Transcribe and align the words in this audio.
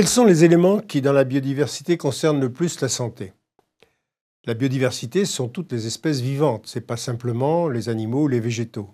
Quels 0.00 0.08
sont 0.08 0.24
les 0.24 0.44
éléments 0.44 0.78
qui, 0.80 1.02
dans 1.02 1.12
la 1.12 1.24
biodiversité, 1.24 1.98
concernent 1.98 2.40
le 2.40 2.50
plus 2.50 2.80
la 2.80 2.88
santé? 2.88 3.34
La 4.46 4.54
biodiversité 4.54 5.26
sont 5.26 5.46
toutes 5.46 5.70
les 5.72 5.86
espèces 5.86 6.22
vivantes, 6.22 6.66
ce 6.68 6.78
n'est 6.78 6.84
pas 6.86 6.96
simplement 6.96 7.68
les 7.68 7.90
animaux 7.90 8.22
ou 8.22 8.28
les 8.28 8.40
végétaux. 8.40 8.88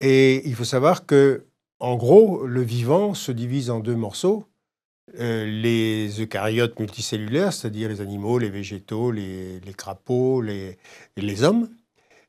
Et 0.00 0.44
il 0.48 0.56
faut 0.56 0.64
savoir 0.64 1.06
que, 1.06 1.44
en 1.78 1.94
gros, 1.94 2.44
le 2.44 2.60
vivant 2.62 3.14
se 3.14 3.30
divise 3.30 3.70
en 3.70 3.78
deux 3.78 3.94
morceaux. 3.94 4.48
Euh, 5.20 5.46
les 5.46 6.20
eucaryotes 6.20 6.80
multicellulaires, 6.80 7.52
c'est-à-dire 7.52 7.88
les 7.88 8.00
animaux, 8.00 8.40
les 8.40 8.50
végétaux, 8.50 9.12
les, 9.12 9.60
crapauds, 9.76 10.42
les, 10.42 10.76
les, 11.16 11.44
hommes, 11.44 11.68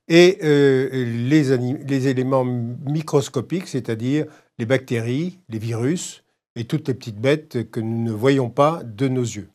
et 0.08 0.38
euh, 0.44 0.88
les, 1.04 1.58
les 1.58 2.08
éléments 2.08 2.46
microscopiques, 2.46 3.68
c'est-à-dire 3.68 4.28
les 4.60 4.68
bactéries, 4.68 5.40
les 5.50 5.58
virus, 5.58 6.24
et 6.58 6.66
toutes 6.66 6.88
les 6.88 6.94
petites 6.94 7.20
bêtes 7.20 7.70
que 7.70 7.80
nous 7.80 8.04
ne 8.04 8.12
voyons 8.12 8.50
pas 8.50 8.82
de 8.84 9.08
nos 9.08 9.22
yeux. 9.22 9.50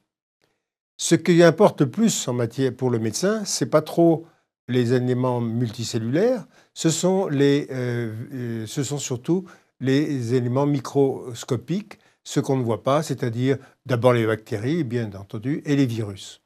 Ce 0.96 1.16
qui 1.16 1.42
importe 1.42 1.80
le 1.80 1.90
plus 1.90 2.28
en 2.28 2.32
matière 2.32 2.72
pour 2.72 2.88
le 2.88 3.00
médecin, 3.00 3.44
c'est 3.44 3.66
pas 3.66 3.82
trop 3.82 4.26
les 4.68 4.94
éléments 4.94 5.40
multicellulaires, 5.40 6.46
ce 6.74 6.90
sont, 6.90 7.26
les, 7.26 7.66
euh, 7.70 8.12
euh, 8.32 8.66
ce 8.66 8.84
sont 8.84 8.98
surtout 8.98 9.44
les 9.80 10.34
éléments 10.34 10.66
microscopiques, 10.66 11.98
ce 12.22 12.38
qu'on 12.38 12.56
ne 12.56 12.62
voit 12.62 12.84
pas, 12.84 13.02
c'est-à-dire 13.02 13.58
d'abord 13.84 14.12
les 14.12 14.24
bactéries, 14.24 14.84
bien 14.84 15.10
entendu, 15.14 15.60
et 15.66 15.74
les 15.74 15.86
virus. 15.86 16.40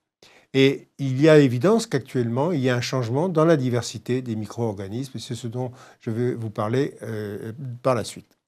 Et 0.54 0.88
il 0.98 1.20
y 1.20 1.29
a 1.29 1.38
évidence 1.38 1.87
qu'actuellement, 1.87 2.51
il 2.51 2.60
y 2.60 2.70
a 2.70 2.77
un 2.77 2.80
changement 2.80 3.29
dans 3.29 3.45
la 3.45 3.59
diversité 3.59 4.23
des 4.23 4.37
micro-organismes, 4.37 5.18
et 5.18 5.20
c'est 5.20 5.34
ce 5.34 5.48
dont 5.48 5.70
je 6.01 6.10
vais 6.10 6.35
vous 6.35 6.51
parler 6.51 6.95
euh, 7.02 7.52
par 7.82 7.95
la 7.95 8.04
suite. 8.04 8.38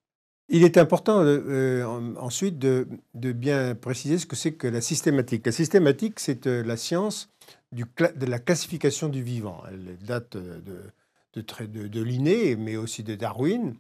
Il 0.51 0.65
est 0.65 0.79
important 0.79 1.21
euh, 1.21 1.43
euh, 1.47 2.15
ensuite 2.17 2.59
de, 2.59 2.87
bien 3.15 3.75
préciser 3.75 4.17
ce 4.19 4.27
que 4.27 4.37
c'est 4.37 4.53
que 4.53 4.67
la 4.67 4.81
systématique. 4.81 5.45
La 5.45 5.53
systématique, 5.53 6.21
c'est 6.21 6.47
euh, 6.47 6.63
la 6.65 6.79
science 6.79 7.31
de 7.73 8.27
la 8.27 8.39
classification 8.39 9.09
du 9.09 9.23
vivant. 9.23 9.63
Elle 9.71 9.99
date 9.99 10.39
de, 10.39 10.91
de, 11.35 12.03
Linné, 12.03 12.57
mais 12.57 12.77
aussi 12.77 13.03
de 13.03 13.15
Darwin. 13.15 13.75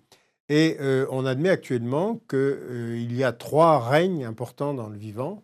Et 0.50 0.78
on 1.10 1.26
admet 1.26 1.50
actuellement 1.50 2.20
qu'il 2.28 3.14
y 3.14 3.24
a 3.24 3.32
trois 3.32 3.86
règnes 3.86 4.24
importants 4.24 4.72
dans 4.72 4.88
le 4.88 4.96
vivant 4.96 5.42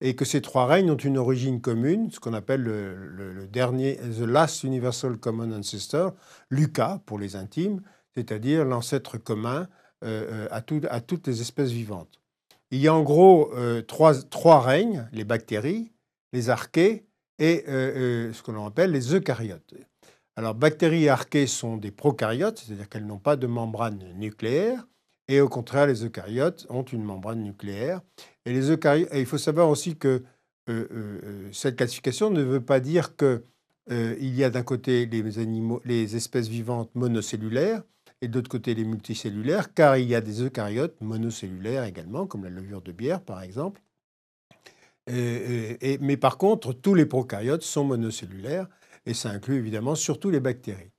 et 0.00 0.14
que 0.14 0.24
ces 0.24 0.40
trois 0.40 0.66
règnes 0.66 0.90
ont 0.90 0.96
une 0.96 1.18
origine 1.18 1.60
commune, 1.60 2.10
ce 2.12 2.20
qu'on 2.20 2.34
appelle 2.34 2.62
le, 2.62 3.48
dernier, 3.50 3.96
The 3.96 4.20
Last 4.20 4.62
Universal 4.62 5.18
Common 5.18 5.52
Ancestor, 5.52 6.14
Lucas 6.50 7.00
pour 7.06 7.18
les 7.18 7.34
intimes, 7.36 7.80
c'est-à-dire 8.14 8.64
l'ancêtre 8.64 9.18
commun 9.18 9.68
euh, 10.04 10.46
à, 10.50 10.56
à, 10.90 11.00
toutes 11.00 11.26
les 11.26 11.40
espèces 11.40 11.70
vivantes. 11.70 12.20
Il 12.70 12.78
y 12.78 12.88
a 12.88 12.94
en 12.94 13.02
gros 13.02 13.52
euh, 13.54 13.80
trois, 13.80 14.60
règnes, 14.60 15.08
les 15.12 15.24
bactéries, 15.24 15.92
les 16.32 16.50
archées 16.50 17.06
et 17.38 17.64
euh, 17.68 18.32
ce 18.32 18.42
que 18.42 18.50
l'on 18.50 18.66
appelle 18.66 18.90
les 18.90 19.14
eucaryotes. 19.14 19.74
Alors 20.36 20.54
bactéries 20.54 21.04
et 21.04 21.08
archées 21.08 21.46
sont 21.46 21.76
des 21.78 21.90
prokaryotes, 21.90 22.58
c'est-à-dire 22.58 22.88
qu'elles 22.88 23.06
n'ont 23.06 23.18
pas 23.18 23.36
de 23.36 23.46
membrane 23.46 24.04
nucléaire, 24.16 24.86
et 25.28 25.40
au 25.40 25.48
contraire, 25.48 25.86
les 25.86 26.04
eucaryotes 26.04 26.66
ont 26.68 26.82
une 26.82 27.02
membrane 27.02 27.42
nucléaire. 27.42 28.02
Et, 28.44 28.52
les 28.52 28.70
il 28.70 29.26
faut 29.26 29.38
savoir 29.38 29.70
aussi 29.70 29.96
que 29.96 30.22
cette 31.52 31.76
classification 31.76 32.30
ne 32.30 32.42
veut 32.42 32.60
pas 32.60 32.80
dire 32.80 33.16
qu'il 33.16 33.42
il 33.90 34.34
y 34.34 34.44
a 34.44 34.50
d'un 34.50 34.62
côté 34.62 35.06
les, 35.06 35.38
animaux, 35.38 35.80
les 35.84 36.14
espèces 36.16 36.48
vivantes 36.48 36.90
monocellulaires 36.94 37.82
et 38.20 38.28
d'autre 38.28 38.48
côté 38.48 38.74
les 38.74 38.84
multicellulaires, 38.84 39.74
car 39.74 39.96
il 39.96 40.08
y 40.08 40.14
a 40.14 40.20
des 40.20 40.42
eucaryotes 40.42 41.00
monocellulaires 41.00 41.84
également, 41.84 42.26
comme 42.26 42.44
la 42.44 42.50
levure 42.50 42.82
de 42.82 42.92
bière 42.92 43.20
par 43.20 43.42
exemple. 43.42 43.82
Mais 45.06 46.16
par 46.16 46.38
contre, 46.38 46.72
tous 46.72 46.94
les 46.94 47.06
prokaryotes 47.06 47.62
sont 47.62 47.84
monocellulaires, 47.84 48.68
et 49.06 49.14
ça 49.14 49.30
inclut 49.30 49.56
évidemment 49.56 49.94
surtout 49.94 50.30
les 50.30 50.40
bactéries. 50.40 50.90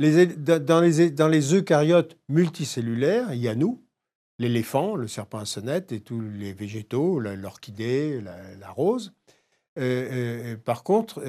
Dans, 0.00 0.80
les, 0.80 1.54
eucaryotes 1.54 2.16
multicellulaires, 2.28 3.32
il 3.32 3.40
y 3.40 3.48
a 3.48 3.54
nous, 3.54 3.84
l'éléphant, 4.38 4.96
le 4.96 5.06
serpent 5.06 5.38
à 5.38 5.44
sonnette 5.44 5.92
et 5.92 6.00
tous 6.00 6.20
les 6.20 6.52
végétaux, 6.52 7.20
l'orchidée, 7.20 8.20
la, 8.20 8.70
rose. 8.70 9.12
par 10.64 10.82
contre, 10.82 11.22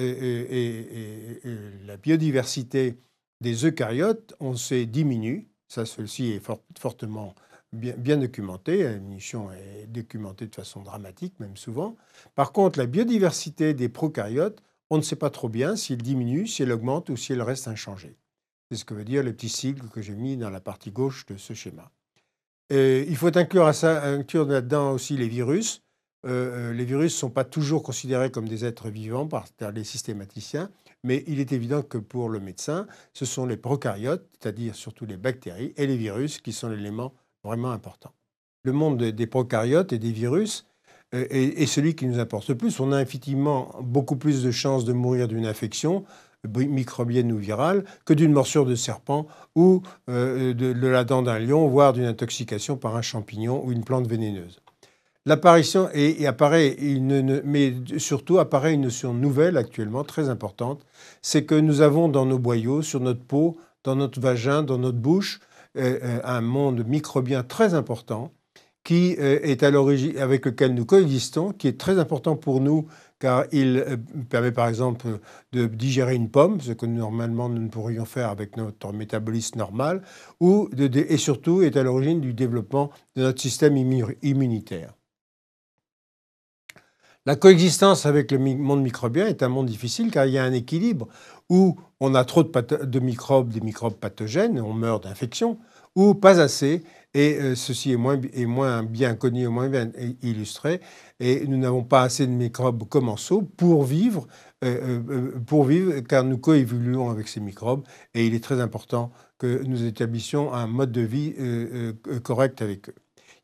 la 1.86 1.96
biodiversité 1.96 2.96
des 3.40 3.66
eucaryotes, 3.66 4.34
on 4.40 4.56
s'est 4.56 4.86
diminue. 4.86 5.48
Ça, 5.68 5.84
ceci 5.84 6.32
est 6.32 6.42
fortement 6.78 7.34
bien, 7.72 8.16
documenté. 8.16 8.88
L'émission 8.88 9.50
est 9.52 9.86
documentée 9.86 10.46
de 10.46 10.54
façon 10.54 10.82
dramatique, 10.82 11.38
même 11.40 11.56
souvent. 11.56 11.96
Par 12.34 12.52
contre, 12.52 12.78
la 12.78 12.86
biodiversité 12.86 13.74
des 13.74 13.88
prokaryotes, 13.88 14.62
on 14.90 14.98
ne 14.98 15.02
sait 15.02 15.16
pas 15.16 15.30
trop 15.30 15.48
bien 15.48 15.76
s'il 15.76 16.02
diminue, 16.02 16.46
si 16.46 16.62
elle 16.62 16.72
augmente 16.72 17.10
ou 17.10 17.16
si 17.16 17.32
elle 17.32 17.42
reste 17.42 17.68
inchangée. 17.68 18.16
C'est 18.70 18.78
ce 18.78 18.84
que 18.84 18.94
veut 18.94 19.04
dire 19.04 19.22
le 19.22 19.32
petit 19.32 19.48
sigle 19.48 19.88
que 19.88 20.00
j'ai 20.00 20.14
mis 20.14 20.36
dans 20.36 20.50
la 20.50 20.60
partie 20.60 20.90
gauche 20.90 21.26
de 21.26 21.36
ce 21.36 21.54
schéma. 21.54 21.90
il 22.70 23.16
faut 23.16 23.36
inclure, 23.36 23.66
inclure 23.66 24.46
là-dedans 24.46 24.92
aussi 24.92 25.16
les 25.16 25.28
virus. 25.28 25.82
Euh, 26.26 26.70
euh, 26.70 26.72
les 26.72 26.84
virus 26.84 27.14
ne 27.14 27.18
sont 27.18 27.30
pas 27.30 27.44
toujours 27.44 27.82
considérés 27.82 28.30
comme 28.30 28.48
des 28.48 28.64
êtres 28.64 28.88
vivants 28.88 29.26
par 29.26 29.46
les 29.72 29.84
systématiciens, 29.84 30.70
mais 31.04 31.22
il 31.28 31.38
est 31.38 31.52
évident 31.52 31.82
que 31.82 31.98
pour 31.98 32.28
le 32.28 32.40
médecin, 32.40 32.86
ce 33.12 33.24
sont 33.24 33.46
les 33.46 33.56
prokaryotes, 33.56 34.26
c'est-à-dire 34.32 34.74
surtout 34.74 35.06
les 35.06 35.16
bactéries 35.16 35.72
et 35.76 35.86
les 35.86 35.96
virus, 35.96 36.38
qui 36.38 36.52
sont 36.52 36.68
l'élément 36.68 37.12
vraiment 37.44 37.70
important. 37.70 38.12
Le 38.64 38.72
monde 38.72 38.98
des 38.98 39.26
prokaryotes 39.26 39.92
et 39.92 39.98
des 39.98 40.10
virus 40.10 40.66
euh, 41.14 41.26
est, 41.30 41.66
celui 41.66 41.94
qui 41.94 42.06
nous 42.06 42.18
importe 42.18 42.48
le 42.48 42.56
plus. 42.56 42.80
On 42.80 42.90
a 42.90 43.00
effectivement 43.00 43.72
beaucoup 43.80 44.16
plus 44.16 44.42
de 44.42 44.50
chances 44.50 44.84
de 44.84 44.92
mourir 44.92 45.28
d'une 45.28 45.46
infection 45.46 46.04
microbienne 46.54 47.32
ou 47.32 47.38
virale 47.38 47.84
que 48.04 48.14
d'une 48.14 48.32
morsure 48.32 48.66
de 48.66 48.76
serpent 48.76 49.26
ou 49.56 49.82
de 50.06 50.86
la 50.86 51.02
dent 51.02 51.22
d'un 51.22 51.40
lion, 51.40 51.66
voire 51.66 51.92
d'une 51.92 52.04
intoxication 52.04 52.76
par 52.76 52.94
un 52.94 53.02
champignon 53.02 53.64
ou 53.64 53.72
une 53.72 53.82
plante 53.82 54.06
vénéneuse. 54.06 54.60
L'apparition 55.28 55.88
et, 55.92 56.24
apparaît 56.28 56.76
mais 57.44 57.74
surtout 57.98 58.38
apparaît 58.38 58.74
une 58.74 58.82
notion 58.82 59.12
nouvelle 59.12 59.56
actuellement 59.56 60.04
très 60.04 60.28
importante, 60.28 60.86
c'est 61.20 61.44
que 61.44 61.56
nous 61.56 61.80
avons 61.80 62.08
dans 62.08 62.26
nos 62.26 62.38
boyaux, 62.38 62.80
sur 62.80 63.00
notre 63.00 63.24
peau, 63.24 63.58
dans 63.82 63.96
notre 63.96 64.20
vagin, 64.20 64.62
dans 64.62 64.78
notre 64.78 64.98
bouche, 64.98 65.40
euh, 65.76 65.98
euh, 66.02 66.20
un 66.22 66.40
monde 66.42 66.86
microbien 66.86 67.42
très 67.42 67.74
important 67.74 68.32
qui 68.84 69.16
euh, 69.18 69.40
est 69.42 69.64
à 69.64 69.72
l'origine 69.72 70.16
avec 70.16 70.46
lequel 70.46 70.74
nous 70.74 70.86
coexistons, 70.86 71.50
qui 71.50 71.66
est 71.66 71.78
très 71.78 71.98
important 71.98 72.36
pour 72.36 72.60
nous 72.60 72.86
car 73.18 73.46
il 73.50 73.84
permet 74.30 74.52
par 74.52 74.68
exemple 74.68 75.18
de 75.52 75.66
digérer 75.66 76.14
une 76.14 76.30
pomme, 76.30 76.60
ce 76.60 76.70
que 76.70 76.86
normalement 76.86 77.48
nous 77.48 77.62
ne 77.62 77.68
pourrions 77.68 78.04
faire 78.04 78.28
avec 78.28 78.56
notre 78.56 78.92
métabolisme 78.92 79.58
normal, 79.58 80.02
ou 80.38 80.68
et 80.76 81.16
surtout 81.16 81.62
est 81.62 81.76
à 81.76 81.82
l'origine 81.82 82.20
du 82.20 82.34
développement 82.34 82.90
de 83.16 83.22
notre 83.22 83.40
système 83.40 83.76
immunitaire. 84.22 84.95
La 87.26 87.34
coexistence 87.34 88.06
avec 88.06 88.30
le 88.30 88.38
monde 88.38 88.82
microbien 88.82 89.26
est 89.26 89.42
un 89.42 89.48
monde 89.48 89.66
difficile 89.66 90.12
car 90.12 90.26
il 90.26 90.34
y 90.34 90.38
a 90.38 90.44
un 90.44 90.52
équilibre 90.52 91.08
où 91.50 91.76
on 91.98 92.14
a 92.14 92.24
trop 92.24 92.44
de, 92.44 93.00
microbes, 93.00 93.52
des 93.52 93.60
microbes 93.60 93.96
pathogènes, 93.96 94.60
on 94.60 94.72
meurt 94.72 95.02
d'infection, 95.02 95.58
ou 95.96 96.14
pas 96.14 96.40
assez, 96.40 96.84
et 97.14 97.36
euh, 97.40 97.54
ceci 97.56 97.90
est 97.90 97.96
moins, 97.96 98.84
bien 98.84 99.16
connu, 99.16 99.48
moins 99.48 99.68
bien 99.68 99.90
illustré, 100.22 100.80
et 101.18 101.44
nous 101.48 101.56
n'avons 101.56 101.82
pas 101.82 102.02
assez 102.02 102.28
de 102.28 102.32
microbes 102.32 102.88
commensaux 102.88 103.42
pour 103.42 103.82
vivre, 103.82 104.28
euh, 104.62 105.00
euh, 105.10 105.40
pour 105.44 105.64
vivre, 105.64 105.98
car 106.00 106.22
nous 106.22 106.38
coévoluons 106.38 107.10
avec 107.10 107.26
ces 107.26 107.40
microbes, 107.40 107.82
et 108.14 108.24
il 108.24 108.34
est 108.34 108.44
très 108.44 108.60
important 108.60 109.10
que 109.38 109.64
nous 109.64 109.84
établissions 109.84 110.54
un 110.54 110.68
mode 110.68 110.92
de 110.92 111.00
vie 111.00 111.34
correct 112.22 112.62
avec 112.62 112.88
eux. 112.88 112.94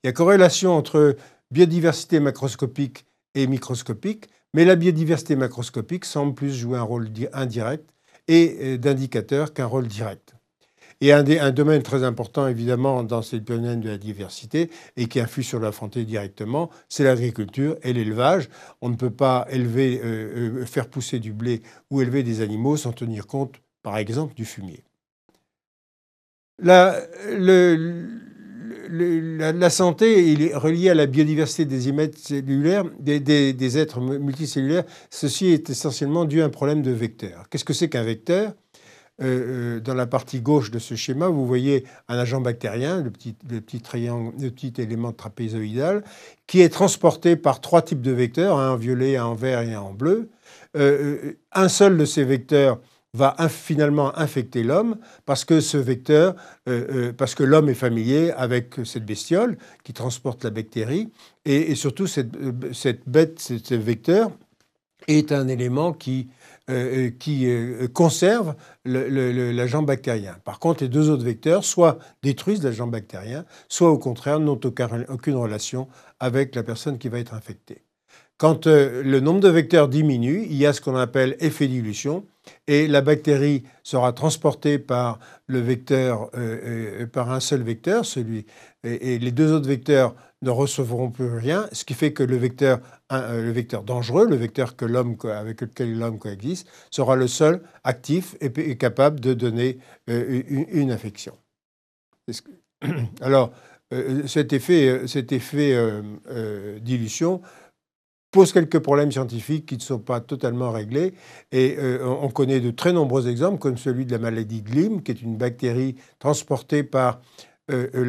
Il 0.03 0.07
y 0.07 0.09
a 0.09 0.13
corrélation 0.13 0.73
entre 0.73 1.17
biodiversité 1.51 2.21
macroscopique 2.21 3.07
et 3.35 3.47
microscopique, 3.47 4.29
mais 4.55 4.65
la 4.65 4.77
biodiversité 4.77 5.37
macroscopique 5.37 6.05
semble 6.05 6.35
plus 6.35 6.55
jouer 6.55 6.79
un 6.79 6.83
rôle 6.83 7.09
indirect 7.33 7.89
et 8.29 8.57
euh, 8.61 8.79
d'indicateur 8.79 9.55
qu'un 9.55 9.67
rôle 9.67 9.87
direct. 9.87 10.35
Et 11.01 11.13
un, 11.13 11.25
un, 11.27 11.51
domaine 11.51 11.83
très 11.83 12.05
important, 12.05 12.47
évidemment, 12.47 13.03
dans 13.03 13.23
cette 13.23 13.43
domaine 13.43 13.81
de 13.81 13.89
la 13.89 13.99
diversité 13.99 14.71
et 14.97 15.09
qui 15.09 15.19
influe 15.19 15.43
sur 15.43 15.59
la 15.59 15.73
santé 15.73 16.05
directement, 16.05 16.71
c'est 16.89 17.03
l'agriculture 17.03 17.77
et 17.83 17.93
l'élevage. 17.93 18.49
On 18.81 18.89
ne 18.89 18.95
peut 18.95 19.11
pas 19.11 19.47
élever, 19.51 20.01
euh, 20.05 20.61
euh, 20.61 20.65
faire 20.65 20.89
pousser 20.89 21.19
du 21.19 21.33
blé 21.33 21.63
ou 21.91 22.03
élever 22.03 22.23
des 22.23 22.41
animaux 22.41 22.77
sans 22.77 22.93
tenir 22.93 23.27
compte, 23.27 23.57
par 23.83 23.97
exemple, 23.99 24.35
du 24.35 24.45
fumier. 24.45 24.85
La, 26.61 27.01
le, 27.29 28.21
la, 28.93 29.71
santé 29.71 30.33
est 30.33 30.55
reliée 30.55 30.91
à 30.91 30.95
la 30.95 31.07
biodiversité 31.07 31.65
des 31.65 31.81
cellulaires, 32.17 32.85
des, 32.99 33.79
êtres 33.79 34.01
multicellulaires. 34.01 34.85
Ceci 35.11 35.47
est 35.47 35.71
essentiellement 35.71 36.25
dû 36.25 36.43
à 36.43 36.45
un 36.45 36.51
problème 36.51 36.83
de 36.83 36.91
vecteur. 36.91 37.49
Qu'est-ce 37.49 37.65
que 37.65 37.73
c'est 37.73 37.89
qu'un 37.89 38.05
vecteur? 38.05 38.53
Dans 39.21 39.95
la 39.95 40.07
partie 40.07 40.41
gauche 40.41 40.73
de 40.73 40.81
ce 40.81 40.97
schéma, 40.97 41.29
vous 41.29 41.47
voyez 41.47 41.85
un 42.09 42.19
agent 42.19 42.41
bactérien, 42.41 43.03
le 43.03 43.11
petit, 43.11 43.37
le 43.49 43.61
petit, 43.61 43.81
triangle, 43.81 44.33
le 44.41 44.51
petit 44.51 44.73
élément 44.79 45.13
trapézoïdal, 45.13 46.03
qui 46.49 46.61
est 46.61 46.71
transporté 46.71 47.37
par 47.37 47.61
trois 47.61 47.83
types 47.83 48.01
de 48.01 48.11
vecteurs, 48.11 48.59
un 48.59 48.73
en 48.73 48.77
violet, 48.77 49.17
un 49.17 49.27
en 49.27 49.35
vert 49.35 49.61
et 49.63 49.75
un 49.75 49.81
en 49.81 49.93
bleu. 49.93 50.31
un 50.75 51.69
seul 51.69 51.97
de 51.97 52.05
ces 52.05 52.25
vecteurs 52.25 52.81
va 53.15 53.37
finalement 53.49 54.17
infecter 54.19 54.63
l'homme 54.63 54.97
parce 55.27 55.45
que 55.45 55.61
ce 55.61 55.77
vecteur, 55.77 56.35
parce 57.19 57.35
que 57.35 57.43
l'homme 57.43 57.69
est 57.69 57.75
familier 57.75 58.31
avec 58.31 58.77
cette 58.85 59.05
bestiole 59.05 59.59
qui 59.85 59.93
transporte 59.93 60.45
la 60.45 60.51
bactérie 60.51 61.11
et, 61.45 61.75
surtout 61.75 62.07
cette, 62.07 62.35
cette, 62.73 63.07
bête, 63.07 63.39
ce 63.39 63.75
vecteur 63.75 64.31
est 65.09 65.33
un 65.33 65.49
élément 65.49 65.93
qui, 65.93 66.29
euh, 66.71 67.07
euh, 67.07 67.11
qui 67.11 67.47
euh, 67.47 67.89
conserve 67.89 68.55
l'agent 68.85 69.83
bactérien. 69.83 70.37
Par 70.45 70.59
contre, 70.59 70.83
les 70.83 70.89
deux 70.89 71.11
autres 71.11 71.25
vecteurs 71.25 71.65
soit 71.65 71.99
détruisent 72.23 72.63
l'agent 72.63 72.87
bactérien, 72.87 73.45
soit 73.69 73.91
au 73.91 73.99
contraire 73.99 74.41
n'ont 74.41 74.61
aucune 75.09 75.37
relation 75.37 75.89
avec 76.21 76.55
la 76.55 76.63
personne 76.63 76.99
qui 76.99 77.09
va 77.09 77.19
être 77.19 77.35
infectée. 77.35 77.83
Quand 78.43 78.67
le 78.67 79.21
nombre 79.21 79.39
de 79.39 79.49
vecteurs 79.49 79.87
diminue, 79.87 80.45
il 80.51 80.57
y 80.57 80.67
a 80.67 80.73
ce 80.73 80.81
qu'on 80.81 80.97
appelle 80.97 81.37
effet 81.39 81.69
dilution, 81.69 82.27
et 82.67 82.89
la 82.89 83.01
bactérie 83.01 83.63
sera 83.85 84.13
transportée 84.13 84.81
par 84.81 85.21
le 85.47 85.61
vecteur, 85.61 86.29
par 87.13 87.31
un 87.31 87.39
seul 87.39 87.63
vecteur, 87.63 88.03
et 88.83 89.21
les 89.21 89.31
deux 89.31 89.53
autres 89.53 89.69
vecteurs 89.69 90.17
ne 90.43 90.51
recevront 90.51 91.13
plus 91.13 91.37
rien, 91.37 91.69
ce 91.71 91.85
qui 91.85 91.95
fait 91.95 92.13
que 92.13 92.25
le 92.25 92.35
vecteur, 92.35 92.81
euh, 93.13 93.45
le 93.45 93.53
vecteur 93.53 93.85
dangereux, 93.85 94.27
le 94.29 94.35
vecteur 94.35 94.75
que 94.75 94.87
l'homme, 94.87 95.17
avec 95.23 95.61
lequel 95.61 95.97
l'homme 95.97 96.19
coexiste, 96.19 96.67
sera 96.91 97.15
le 97.15 97.29
seul 97.29 97.63
actif 97.85 98.35
et, 98.41 98.77
capable 98.77 99.21
de 99.21 99.35
donner 99.35 99.79
euh, 100.11 100.43
une, 100.49 100.91
infection. 100.91 101.39
Alors, 103.21 103.53
euh, 103.93 104.27
cet 104.27 104.53
effet, 104.53 105.07
cet 105.07 105.31
effet 105.31 105.79
dilution 106.81 107.41
pose 108.33 108.53
quelques 108.53 108.81
problèmes 108.81 109.13
scientifiques 109.13 109.67
qui 109.67 109.77
ne 109.77 109.81
sont 109.83 110.01
pas 110.01 110.21
totalement 110.21 110.73
réglés. 110.73 111.15
Et 111.53 111.77
on 112.03 112.29
connaît 112.29 112.59
de 112.61 112.73
très 112.73 112.93
nombreux 112.93 113.29
exemples, 113.29 113.59
comme 113.59 113.77
celui 113.77 114.07
de 114.07 114.11
la 114.11 114.19
maladie 114.19 114.63
de 114.63 114.71
Lyme, 114.71 115.03
qui 115.03 115.13
est 115.13 115.23
une 115.23 115.37
bactérie 115.37 115.95
transportée 116.19 116.83
par 116.83 117.21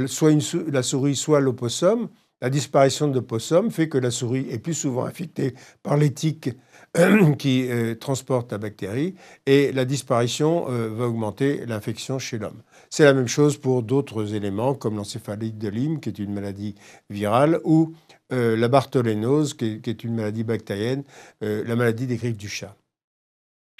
soit 0.07 0.31
la 0.71 0.81
souris, 0.81 1.15
soit 1.15 1.39
l'opossum, 1.39 2.09
la 2.43 2.49
disparition 2.49 3.07
de 3.07 3.15
l'opossum 3.15 3.71
fait 3.71 3.87
que 3.87 3.97
la 3.97 4.11
souris 4.11 4.45
est 4.51 4.59
plus 4.59 4.73
souvent 4.73 5.05
infectée 5.05 5.55
par 5.81 5.95
les 5.95 6.13
qui 6.13 7.71
euh, 7.71 7.95
transportent 7.95 8.51
la 8.51 8.57
bactérie 8.57 9.15
et 9.45 9.71
la 9.71 9.85
disparition 9.85 10.65
euh, 10.69 10.89
va 10.89 11.05
augmenter 11.05 11.65
l'infection 11.65 12.19
chez 12.19 12.37
l'homme. 12.37 12.61
C'est 12.89 13.05
la 13.05 13.13
même 13.13 13.29
chose 13.29 13.57
pour 13.57 13.81
d'autres 13.81 14.35
éléments 14.35 14.73
comme 14.73 14.97
l'encéphalite 14.97 15.57
de 15.57 15.69
Lyme, 15.69 16.01
qui 16.01 16.09
est 16.09 16.19
une 16.19 16.33
maladie 16.33 16.75
virale, 17.09 17.61
ou 17.63 17.93
euh, 18.33 18.57
la 18.57 18.67
bartholénose, 18.67 19.53
qui 19.53 19.79
est, 19.85 20.03
une 20.03 20.15
maladie 20.15 20.43
bactérienne, 20.43 21.03
la 21.39 21.75
maladie 21.77 22.07
des 22.07 22.17
griffes 22.17 22.37
du 22.37 22.49
chat. 22.49 22.75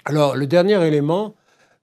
Alors, 0.05 0.37
le 0.37 0.47
dernier 0.47 0.81
élément, 0.87 1.35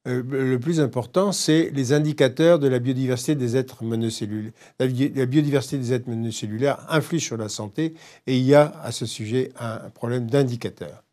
euh, 0.08 0.22
le 0.26 0.58
plus 0.58 0.80
important, 0.80 1.30
c'est 1.30 1.70
les 1.74 1.92
indicateurs 1.92 2.58
de 2.58 2.68
la 2.68 2.78
biodiversité 2.78 3.34
des 3.34 3.56
êtres 3.56 3.84
monocellulaires. 3.84 4.52
La, 4.78 4.86
biodiversité 4.86 5.76
des 5.76 5.92
êtres 5.92 6.08
monocellulaires 6.08 6.78
influe 6.88 7.20
sur 7.20 7.36
la 7.36 7.50
santé 7.50 7.94
et 8.26 8.38
il 8.38 8.44
y 8.44 8.54
a 8.54 8.72
à 8.82 8.92
ce 8.92 9.04
sujet 9.04 9.52
un 9.58 9.90
problème 9.90 10.26
d'indicateurs. 10.26 11.04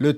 La, 0.00 0.12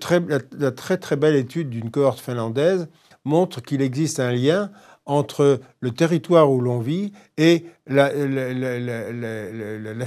la, 0.59 0.71
très 0.73 0.97
très 0.97 1.17
belle 1.17 1.37
étude 1.37 1.69
d'une 1.69 1.91
cohorte 1.91 2.19
finlandaise 2.19 2.89
montre 3.27 3.61
qu'il 3.61 3.83
existe 3.83 4.19
un 4.19 4.33
lien 4.33 4.71
entre 5.05 5.61
le 5.81 5.91
territoire 5.91 6.51
où 6.51 6.61
l'on 6.61 6.81
vit 6.81 7.13
et 7.37 7.67
la, 7.87 8.11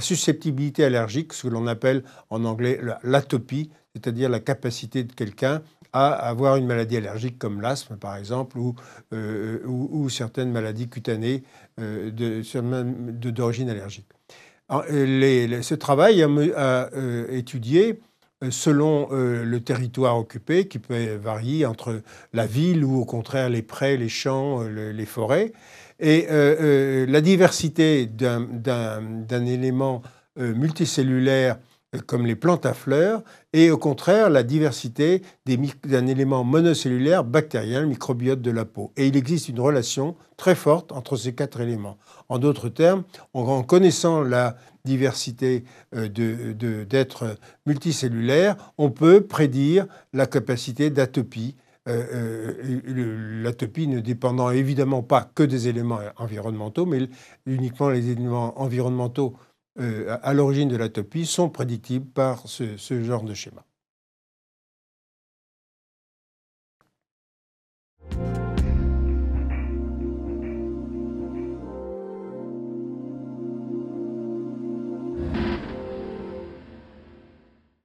susceptibilité 0.00 0.84
allergique, 0.84 1.32
ce 1.32 1.44
que 1.44 1.48
l'on 1.48 1.68
appelle 1.68 2.02
en 2.28 2.44
anglais 2.44 2.80
l'atopie, 3.04 3.70
c'est-à-dire 3.94 4.28
la 4.28 4.40
capacité 4.40 5.04
de 5.04 5.12
quelqu'un 5.12 5.62
à 5.92 6.10
avoir 6.10 6.56
une 6.56 6.66
maladie 6.66 6.96
allergique 6.96 7.38
comme 7.38 7.60
l'asthme, 7.60 7.96
par 7.96 8.16
exemple, 8.16 8.58
ou, 8.58 8.74
euh, 9.12 10.08
certaines 10.08 10.50
maladies 10.50 10.88
cutanées 10.88 11.42
euh, 11.80 12.10
d'origine 12.10 13.70
allergique. 13.70 14.08
ce 14.70 15.74
travail 15.74 16.22
a, 16.22 16.28
euh, 16.28 17.26
étudié 17.30 18.00
selon 18.48 19.10
le 19.10 19.58
territoire 19.58 20.16
occupé, 20.18 20.66
qui 20.66 20.78
peut 20.78 21.16
varier 21.16 21.66
entre 21.66 22.00
la 22.32 22.46
ville 22.46 22.86
ou 22.86 22.98
au 22.98 23.04
contraire 23.04 23.50
les 23.50 23.60
prés, 23.60 23.98
les 23.98 24.08
champs, 24.08 24.62
les 24.62 25.04
forêts, 25.04 25.52
et 25.98 26.26
la 27.06 27.20
diversité 27.20 28.06
d'un 28.06 29.46
élément 29.46 30.00
multicellulaire 30.38 31.58
comme 32.06 32.26
les 32.26 32.36
plantes 32.36 32.66
à 32.66 32.74
fleurs, 32.74 33.22
et 33.52 33.70
au 33.70 33.78
contraire 33.78 34.30
la 34.30 34.42
diversité 34.42 35.22
d'un 35.46 36.06
élément 36.06 36.44
monocellulaire 36.44 37.24
bactérien, 37.24 37.84
microbiote 37.84 38.40
de 38.40 38.50
la 38.50 38.64
peau. 38.64 38.92
Et 38.96 39.08
il 39.08 39.16
existe 39.16 39.48
une 39.48 39.60
relation 39.60 40.16
très 40.36 40.54
forte 40.54 40.92
entre 40.92 41.16
ces 41.16 41.34
quatre 41.34 41.60
éléments. 41.60 41.98
En 42.28 42.38
d'autres 42.38 42.68
termes, 42.68 43.02
en 43.34 43.62
connaissant 43.62 44.22
la 44.22 44.56
diversité 44.84 45.64
euh, 45.94 46.08
d'êtres 46.84 47.36
multicellulaires, 47.66 48.56
on 48.78 48.90
peut 48.90 49.22
prédire 49.22 49.86
la 50.12 50.26
capacité 50.26 50.90
d'atopie 50.90 51.56
euh, 51.88 52.04
euh, 52.12 53.42
l'atopie 53.42 53.88
ne 53.88 54.00
dépendant 54.00 54.50
évidemment 54.50 55.02
pas 55.02 55.30
que 55.34 55.42
des 55.42 55.66
éléments 55.66 56.00
environnementaux, 56.18 56.84
mais 56.84 57.08
uniquement 57.46 57.88
les 57.88 58.10
éléments 58.10 58.60
environnementaux 58.60 59.34
euh, 59.78 60.18
à 60.22 60.34
l'origine 60.34 60.68
de 60.68 60.76
l'atopie 60.76 61.26
sont 61.26 61.48
prédictibles 61.48 62.10
par 62.10 62.48
ce 62.48 63.02
genre 63.02 63.22
de 63.22 63.34
schéma. 63.34 63.64